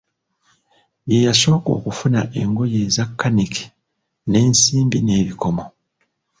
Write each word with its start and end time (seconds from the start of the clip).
Ye 1.09 1.17
yasooka 1.27 1.69
okufuna 1.77 2.19
engoye 2.41 2.77
eza 2.85 3.03
kaniki 3.19 3.63
n'ensimbi 4.29 4.99
n'ebikomo. 5.01 5.65